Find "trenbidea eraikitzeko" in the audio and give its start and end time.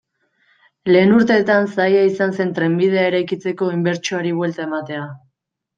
2.61-3.73